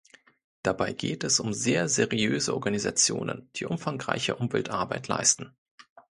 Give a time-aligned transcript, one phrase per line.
[0.63, 5.55] Dabei geht es um sehr seriöse Organisationen, die umfangreiche Umweltarbeit leisten.